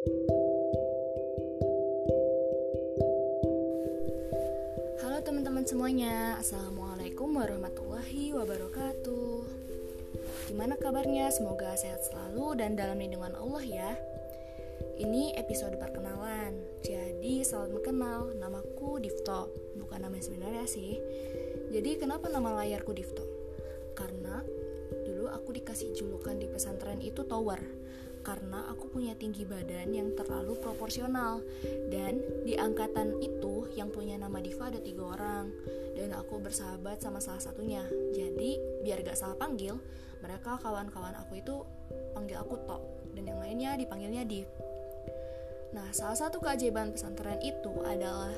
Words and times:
Halo 0.00 0.16
teman-teman 5.20 5.68
semuanya, 5.68 6.40
Assalamualaikum 6.40 7.36
warahmatullahi 7.36 8.32
wabarakatuh. 8.32 9.44
Gimana 10.48 10.80
kabarnya? 10.80 11.28
Semoga 11.28 11.76
sehat 11.76 12.00
selalu 12.08 12.64
dan 12.64 12.80
dalam 12.80 12.96
lindungan 12.96 13.36
Allah 13.36 13.60
ya. 13.60 13.92
Ini 14.96 15.36
episode 15.36 15.76
perkenalan. 15.76 16.56
Jadi 16.80 17.44
selamat 17.44 17.76
mengenal, 17.76 18.32
namaku 18.40 19.04
Difto. 19.04 19.52
Bukan 19.76 20.00
nama 20.00 20.16
sebenarnya 20.16 20.64
sih. 20.64 20.96
Jadi 21.76 22.00
kenapa 22.00 22.32
nama 22.32 22.56
layarku 22.64 22.96
Difto? 22.96 23.28
Karena 23.92 24.40
dulu 25.04 25.28
aku 25.28 25.52
dikasih 25.52 25.92
julukan 25.92 26.40
di 26.40 26.48
pesantren 26.48 27.04
itu 27.04 27.20
Tower 27.28 27.79
karena 28.20 28.68
aku 28.68 28.92
punya 28.92 29.16
tinggi 29.16 29.48
badan 29.48 29.92
yang 29.92 30.12
terlalu 30.14 30.56
proporsional. 30.60 31.40
Dan 31.88 32.20
di 32.44 32.56
angkatan 32.56 33.20
itu 33.20 33.68
yang 33.74 33.88
punya 33.88 34.16
nama 34.20 34.38
Diva 34.40 34.68
ada 34.68 34.80
tiga 34.80 35.16
orang. 35.16 35.52
Dan 35.96 36.12
aku 36.14 36.40
bersahabat 36.40 37.00
sama 37.00 37.18
salah 37.18 37.42
satunya. 37.42 37.84
Jadi 38.12 38.56
biar 38.84 39.02
gak 39.04 39.18
salah 39.18 39.36
panggil 39.36 39.76
mereka 40.20 40.60
kawan-kawan 40.60 41.16
aku 41.16 41.40
itu 41.40 41.64
panggil 42.12 42.40
aku 42.40 42.60
Tok. 42.68 42.82
Dan 43.16 43.24
yang 43.26 43.40
lainnya 43.40 43.70
dipanggilnya 43.80 44.22
Div. 44.28 44.48
Nah 45.70 45.88
salah 45.94 46.18
satu 46.18 46.42
keajaiban 46.42 46.94
pesantren 46.94 47.38
itu 47.42 47.72
adalah 47.86 48.34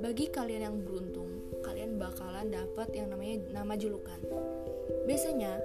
bagi 0.00 0.32
kalian 0.32 0.64
yang 0.64 0.76
beruntung 0.80 1.28
kalian 1.60 2.00
bakalan 2.00 2.48
dapat 2.48 2.88
yang 2.96 3.12
namanya 3.12 3.36
nama 3.52 3.76
julukan. 3.76 4.16
Biasanya 5.04 5.60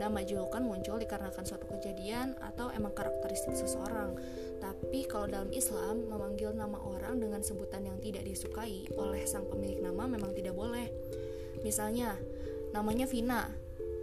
Nama 0.00 0.24
julukan 0.24 0.64
muncul 0.64 0.96
dikarenakan 0.96 1.44
suatu 1.44 1.68
kejadian 1.68 2.32
atau 2.40 2.72
emang 2.72 2.96
karakteristik 2.96 3.52
seseorang. 3.52 4.16
Tapi 4.56 5.04
kalau 5.04 5.28
dalam 5.28 5.52
Islam, 5.52 6.08
memanggil 6.08 6.56
nama 6.56 6.80
orang 6.80 7.20
dengan 7.20 7.44
sebutan 7.44 7.84
yang 7.84 8.00
tidak 8.00 8.24
disukai 8.24 8.88
oleh 8.96 9.28
sang 9.28 9.44
pemilik 9.44 9.84
nama 9.84 10.08
memang 10.08 10.32
tidak 10.32 10.56
boleh. 10.56 10.88
Misalnya, 11.60 12.16
namanya 12.72 13.04
Vina. 13.04 13.52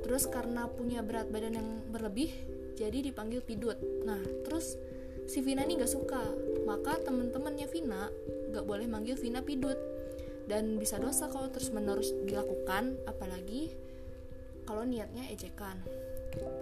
Terus 0.06 0.30
karena 0.30 0.70
punya 0.70 1.02
berat 1.02 1.34
badan 1.34 1.58
yang 1.58 1.70
berlebih, 1.90 2.30
jadi 2.78 3.02
dipanggil 3.02 3.42
Pidut. 3.42 3.82
Nah, 4.06 4.22
terus 4.46 4.78
si 5.26 5.42
Vina 5.42 5.66
ini 5.66 5.82
gak 5.82 5.90
suka. 5.90 6.22
Maka 6.62 7.02
temen-temennya 7.02 7.66
Vina 7.74 8.14
gak 8.54 8.70
boleh 8.70 8.86
manggil 8.86 9.18
Vina 9.18 9.42
Pidut. 9.42 9.82
Dan 10.46 10.78
bisa 10.78 11.02
dosa 11.02 11.26
kalau 11.28 11.50
terus 11.50 11.74
menerus 11.74 12.14
dilakukan, 12.24 13.02
apalagi 13.10 13.74
kalau 14.68 14.84
niatnya 14.84 15.26
ejekan. 15.32 15.80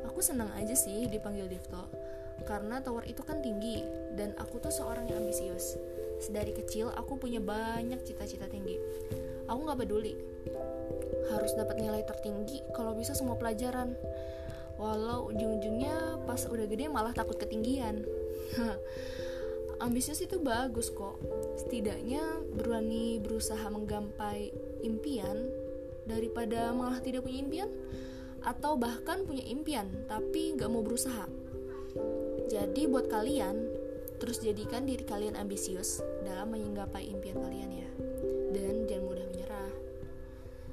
Aku 0.08 0.22
senang 0.22 0.54
aja 0.56 0.78
sih 0.78 1.10
dipanggil 1.10 1.50
Difto, 1.50 1.90
karena 2.48 2.80
tower 2.80 3.04
itu 3.04 3.26
kan 3.26 3.42
tinggi, 3.42 3.84
dan 4.16 4.32
aku 4.40 4.62
tuh 4.62 4.72
seorang 4.72 5.10
yang 5.10 5.26
ambisius. 5.26 5.76
Sedari 6.22 6.56
kecil 6.56 6.94
aku 6.96 7.20
punya 7.20 7.44
banyak 7.44 8.00
cita-cita 8.08 8.48
tinggi. 8.48 8.80
Aku 9.52 9.68
gak 9.68 9.84
peduli, 9.84 10.16
harus 11.34 11.52
dapat 11.58 11.82
nilai 11.82 12.06
tertinggi 12.06 12.64
kalau 12.72 12.96
bisa 12.96 13.12
semua 13.18 13.36
pelajaran. 13.36 13.98
Walau 14.76 15.32
ujung-ujungnya 15.32 16.24
pas 16.28 16.48
udah 16.48 16.66
gede 16.68 16.88
malah 16.88 17.12
takut 17.12 17.36
ketinggian. 17.40 18.04
ambisius 19.84 20.24
itu 20.24 20.40
bagus 20.40 20.92
kok. 20.92 21.20
Setidaknya 21.60 22.24
berani 22.56 23.20
berusaha 23.20 23.68
menggapai 23.72 24.52
impian 24.84 25.65
daripada 26.06 26.72
malah 26.72 27.02
tidak 27.02 27.26
punya 27.26 27.42
impian 27.42 27.70
atau 28.46 28.78
bahkan 28.78 29.26
punya 29.26 29.42
impian 29.46 29.90
tapi 30.06 30.54
nggak 30.54 30.70
mau 30.70 30.86
berusaha. 30.86 31.26
Jadi 32.46 32.86
buat 32.86 33.10
kalian 33.10 33.58
terus 34.22 34.40
jadikan 34.40 34.88
diri 34.88 35.04
kalian 35.04 35.36
ambisius 35.36 36.00
dalam 36.24 36.54
menggapai 36.54 37.10
impian 37.10 37.42
kalian 37.42 37.70
ya 37.74 37.90
dan 38.56 38.88
jangan 38.88 39.06
mudah 39.10 39.26
menyerah. 39.34 39.72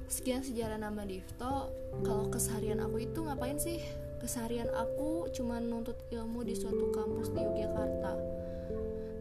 Sekian 0.07 0.45
sejarah 0.45 0.77
nama 0.77 1.03
Difto. 1.03 1.73
Kalau 2.05 2.29
keseharian 2.29 2.79
aku 2.79 3.03
itu 3.03 3.19
ngapain 3.25 3.57
sih? 3.57 3.81
Keseharian 4.21 4.71
aku 4.71 5.27
cuma 5.35 5.59
nuntut 5.59 5.99
ilmu 6.13 6.47
di 6.47 6.55
suatu 6.55 6.93
kampus 6.93 7.33
di 7.33 7.41
Yogyakarta. 7.43 8.13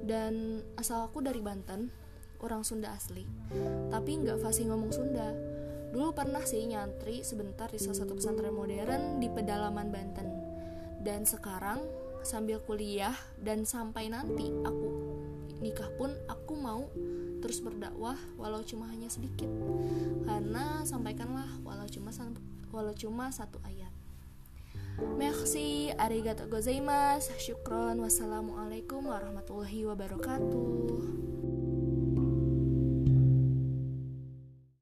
Dan 0.04 0.62
asal 0.76 1.08
aku 1.08 1.24
dari 1.24 1.40
Banten, 1.40 1.90
orang 2.44 2.62
Sunda 2.62 2.92
asli. 2.92 3.24
Tapi 3.90 4.10
nggak 4.22 4.38
fasih 4.38 4.70
ngomong 4.70 4.92
Sunda 4.94 5.32
Dulu 5.92 6.16
pernah 6.16 6.40
sih 6.48 6.64
nyantri 6.64 7.20
sebentar 7.20 7.68
di 7.68 7.76
salah 7.76 8.00
satu 8.00 8.16
pesantren 8.16 8.56
modern 8.56 9.20
di 9.20 9.28
pedalaman 9.28 9.92
Banten. 9.92 10.28
Dan 11.04 11.28
sekarang 11.28 11.84
sambil 12.24 12.64
kuliah 12.64 13.12
dan 13.36 13.68
sampai 13.68 14.08
nanti 14.08 14.48
aku 14.64 14.88
nikah 15.60 15.90
pun 16.00 16.10
aku 16.26 16.56
mau 16.56 16.88
terus 17.44 17.60
berdakwah 17.60 18.16
walau 18.40 18.64
cuma 18.64 18.88
hanya 18.88 19.12
sedikit. 19.12 19.52
Karena 20.24 20.80
sampaikanlah 20.88 21.60
walau 21.60 21.84
cuma 21.92 22.08
walau 22.72 22.96
cuma 22.96 23.28
satu 23.28 23.60
ayat. 23.68 23.92
Merci, 25.16 25.92
arigato 25.96 26.48
gozaimasu, 26.48 27.32
syukron, 27.40 28.00
wassalamualaikum 28.00 29.08
warahmatullahi 29.08 29.88
wabarakatuh. 29.88 31.41